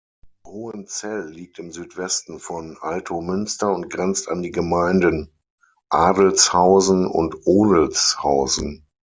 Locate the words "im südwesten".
1.59-2.39